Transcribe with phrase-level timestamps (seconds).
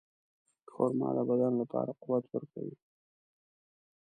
[0.73, 2.75] خرما د بدن لپاره قوت ورکوي.